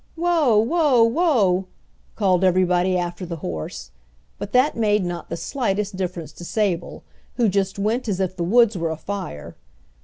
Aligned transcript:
"Whoa! 0.15 0.57
whoa! 0.57 1.03
whoa!" 1.03 1.67
called 2.15 2.43
everybody 2.43 2.97
after 2.97 3.23
the 3.23 3.35
horse, 3.35 3.91
but 4.39 4.51
that 4.51 4.75
made 4.75 5.05
not 5.05 5.29
the 5.29 5.37
slightest 5.37 5.95
difference 5.95 6.31
to 6.31 6.43
Sable, 6.43 7.03
who 7.35 7.47
just 7.47 7.77
went 7.77 8.07
as 8.07 8.19
if 8.19 8.35
the 8.35 8.43
woods 8.43 8.75
were 8.75 8.89
afire. 8.89 9.55